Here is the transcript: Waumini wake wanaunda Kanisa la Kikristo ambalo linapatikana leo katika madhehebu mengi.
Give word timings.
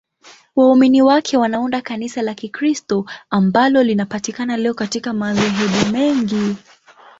Waumini 0.55 1.01
wake 1.01 1.37
wanaunda 1.37 1.81
Kanisa 1.81 2.21
la 2.21 2.33
Kikristo 2.33 3.05
ambalo 3.29 3.83
linapatikana 3.83 4.57
leo 4.57 4.73
katika 4.73 5.13
madhehebu 5.13 5.85
mengi. 5.91 6.55